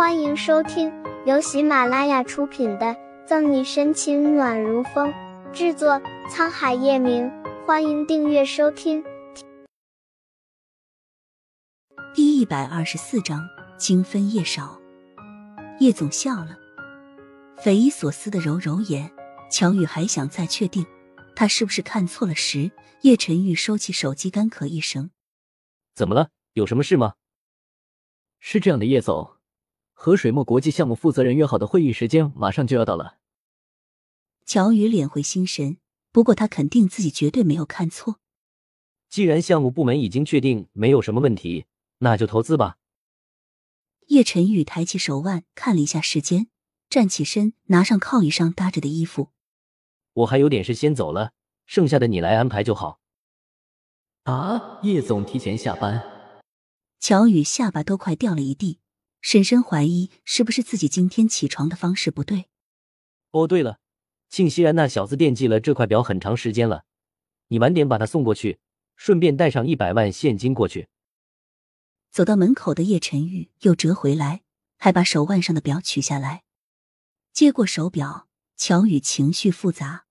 [0.00, 0.90] 欢迎收听
[1.26, 2.86] 由喜马拉雅出品的
[3.26, 5.12] 《赠你深情暖如风》，
[5.52, 7.30] 制作沧海夜明。
[7.66, 9.04] 欢迎订阅收听。
[12.14, 14.80] 第一百二十四章：精分叶少。
[15.80, 16.56] 叶总笑了，
[17.58, 19.12] 匪夷所思的揉揉眼。
[19.52, 20.86] 乔宇还想再确定
[21.36, 22.70] 他是不是看错了时，
[23.02, 25.10] 叶晨玉收起手机，干咳一声
[25.94, 26.30] ：“怎么了？
[26.54, 27.16] 有什么事吗？”
[28.40, 29.36] 是这样的，叶总。
[30.02, 33.18] 和水墨国际项目负责人约好的会议时间马上就要到了。
[34.46, 35.76] 乔宇敛回心神，
[36.10, 38.18] 不过他肯定自己绝对没有看错。
[39.10, 41.66] 既然项目部门已经确定没有什么问题，
[41.98, 42.78] 那就投资吧。
[44.06, 46.48] 叶晨宇抬起手腕看了一下时间，
[46.88, 49.28] 站起身，拿上靠椅上搭着的衣服。
[50.14, 51.32] 我还有点事先走了，
[51.66, 53.00] 剩下的你来安排就好。
[54.22, 56.02] 啊，叶总提前下班。
[56.98, 58.78] 乔宇下巴都快掉了一地。
[59.20, 62.46] 深深怀疑是不是自己今天起床的方式不对。
[63.32, 63.78] 哦，对了，
[64.28, 66.84] 庆熙然那小子惦记了这块表很长时间了，
[67.48, 68.58] 你晚点把他送过去，
[68.96, 70.88] 顺便带上一百万现金过去。
[72.10, 74.42] 走到门口的叶晨玉又折回来，
[74.78, 76.42] 还把手腕上的表取下来，
[77.32, 80.06] 接过手表，乔宇情绪复杂。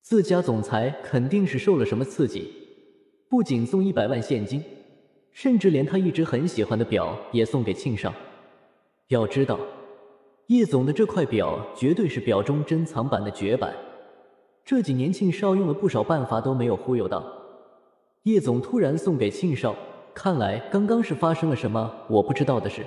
[0.00, 2.50] 自家总裁肯定是受了什么刺激，
[3.28, 4.64] 不仅送一百万现金。
[5.32, 8.12] 甚至连他一直很喜欢的表也送给庆少。
[9.08, 9.58] 要知道，
[10.46, 13.74] 叶总的这块表绝对是表中珍藏版的绝版。
[14.64, 17.24] 这几年庆少用了不少办法都没有忽悠到，
[18.24, 19.74] 叶总突然送给庆少，
[20.14, 22.86] 看来刚刚是发生了什么我不知道的事。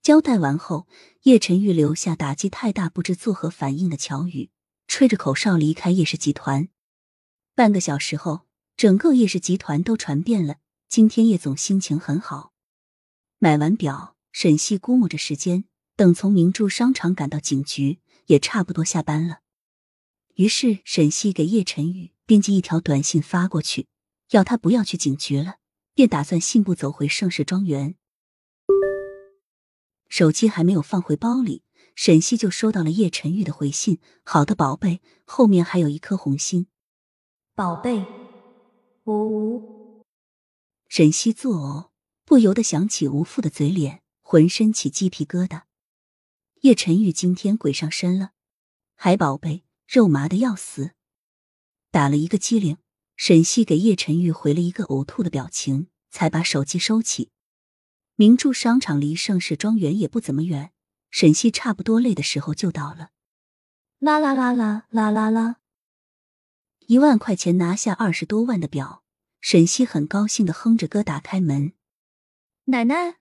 [0.00, 0.86] 交代完后，
[1.24, 4.48] 叶晨玉留下打击太大不知作何反应的乔宇，
[4.86, 6.68] 吹着口哨离开叶氏集团。
[7.54, 8.42] 半个小时后，
[8.76, 10.54] 整个叶氏集团都传遍了。
[10.88, 12.54] 今天叶总心情很好，
[13.38, 19.40] 买完表，沈西估摸着时间，等从明珠商场赶到警局，也差不多下班了。
[20.36, 23.86] 于是沈西给叶晨宇编辑一条短信发过去，
[24.30, 25.56] 要他不要去警局了，
[25.92, 27.94] 便打算信步走回盛世庄园。
[30.08, 31.62] 手机还没有放回包里，
[31.94, 36.66] 沈西就收到了叶晨玉的回信：“好的，宝贝。”后面还有一颗红心。
[37.54, 38.06] 宝贝，
[39.04, 39.77] 呜呜。
[40.88, 41.90] 沈西作呕，
[42.24, 45.64] 不由得想起吴父的嘴脸，浑身起鸡皮疙瘩。
[46.62, 48.32] 叶晨玉今天鬼上身了，
[48.94, 50.92] 海宝贝肉麻的要死。
[51.90, 52.78] 打了一个机灵，
[53.16, 57.30] 沈西给叶晨玉回了一个呕吐的表情，才把手机收起。
[58.16, 60.72] 明珠商场离盛世庄园也不怎么远，
[61.10, 63.10] 沈西差不多累的时候就到了。
[63.98, 65.56] 啦啦啦啦啦啦啦！
[66.86, 69.04] 一万块钱拿下二十多万的表。
[69.40, 71.72] 沈西很高兴的哼着歌打开门，
[72.64, 73.18] 奶奶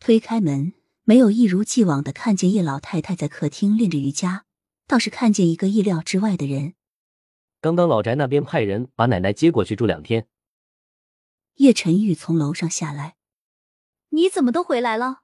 [0.00, 0.72] 推开门，
[1.04, 4.46] 没有一如既往的看见叶老太太在客厅练着瑜伽，
[4.86, 6.74] 倒是看见一个意料之外的人。
[7.60, 10.28] 刚刚老宅那边派人把奶奶接过去住两天。
[11.56, 13.16] 叶晨玉从楼上下来，
[14.10, 15.22] 你怎么都回来了？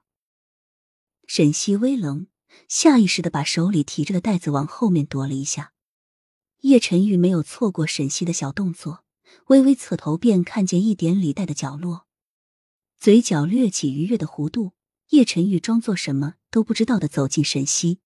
[1.27, 2.27] 沈西微冷，
[2.67, 5.73] 下意识的把手里提着的袋子往后面躲了一下。
[6.61, 9.02] 叶晨玉没有错过沈西的小动作。
[9.47, 12.07] 微微侧头，便看见一点李代的角落，
[12.97, 14.73] 嘴角掠起愉悦的弧度。
[15.09, 17.99] 叶晨玉装作什么都不知道的走进沈西，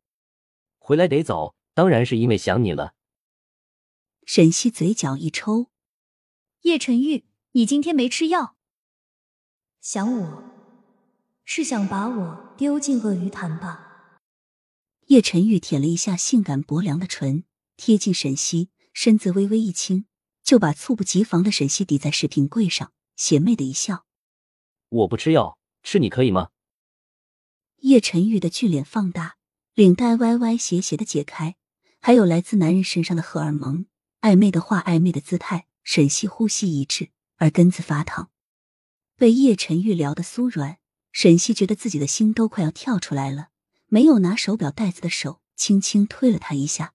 [0.77, 2.95] 回来得早，当然是因为想你了。
[4.25, 5.69] 沈西嘴角一抽，
[6.63, 8.57] 叶晨玉，你今天没吃药？
[9.79, 10.43] 想我
[11.45, 14.19] 是想把我丢进鳄鱼潭吧？
[15.05, 17.45] 叶晨玉舔了一下性感薄凉的唇，
[17.77, 20.07] 贴近沈西，身子微微一轻。
[20.47, 24.05] 就把猝不及防的沈西抵在食品柜上，邪魅的一笑
[24.87, 26.51] ：“我不吃药，吃你可以吗？”
[27.83, 29.35] 叶晨玉的俊脸放大，
[29.73, 31.57] 领带歪歪斜斜的解开，
[31.99, 33.87] 还有来自男人身上的荷尔蒙，
[34.21, 35.67] 暧昧的话，暧昧的姿态。
[35.83, 38.29] 沈西呼吸一滞，耳根子发烫，
[39.17, 40.77] 被叶晨玉撩得酥软。
[41.11, 43.49] 沈西觉得自己的心都快要跳出来了，
[43.87, 46.93] 没有拿手表带子的手轻轻推了他一下：“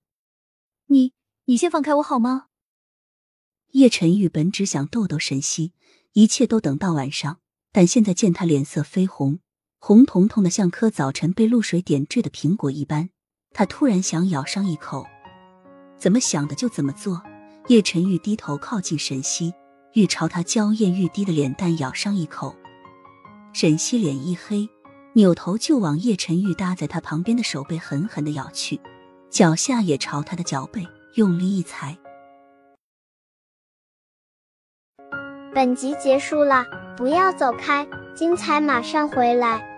[0.89, 1.13] 你，
[1.45, 2.47] 你先放开我好吗？”
[3.73, 5.73] 叶晨玉本只想逗逗沈西，
[6.13, 7.39] 一切都等到晚上。
[7.71, 9.39] 但现在见他脸色绯红，
[9.79, 13.09] 红彤彤的，像颗早晨被露水点缀的苹果一般，
[13.51, 15.07] 他突然想咬上一口。
[15.97, 17.23] 怎么想的就怎么做。
[17.67, 19.51] 叶晨玉低头靠近沈西，
[19.93, 22.55] 欲朝他娇艳欲滴的脸蛋咬上一口。
[23.53, 24.69] 沈西脸一黑，
[25.13, 28.79] 扭头就往叶晨玉搭在他旁边的手背狠狠的咬去，
[29.31, 31.97] 脚下也朝他的脚背用力一踩。
[35.53, 36.65] 本集结束了，
[36.97, 37.85] 不要走开，
[38.15, 39.72] 精彩马上回来。